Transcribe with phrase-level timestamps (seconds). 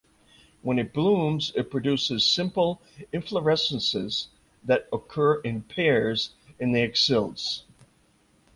[0.63, 2.81] When it blooms it produces simple
[3.13, 4.29] inflorescences
[4.63, 7.65] that occur in pairs in the axils.